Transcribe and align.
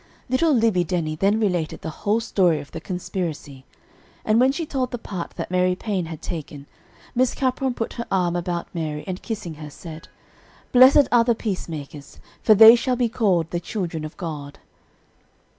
Little 0.31 0.51
Libbie 0.51 0.83
Denny 0.83 1.15
then 1.15 1.39
related 1.39 1.81
the 1.81 1.91
whole 2.01 2.19
story 2.21 2.59
of 2.59 2.71
the 2.71 2.81
conspiracy, 2.81 3.65
and 4.25 4.39
when 4.39 4.51
she 4.51 4.65
told 4.65 4.89
the 4.89 4.97
part 4.97 5.35
that 5.35 5.51
Mary 5.51 5.75
Paine 5.75 6.07
had 6.07 6.23
taken, 6.23 6.65
Miss 7.13 7.35
Capron 7.35 7.75
put 7.75 7.93
her 7.93 8.07
arm 8.09 8.35
about 8.35 8.67
Mary, 8.73 9.03
and 9.05 9.21
kissing 9.21 9.53
her, 9.61 9.69
said, 9.69 10.07
"Blessed 10.71 11.07
are 11.11 11.23
the 11.23 11.35
peacemakers, 11.35 12.19
for 12.41 12.55
they 12.55 12.75
shall 12.75 12.95
be 12.95 13.09
called 13.09 13.51
the 13.51 13.59
children 13.59 14.03
of 14.03 14.17
God." 14.17 14.57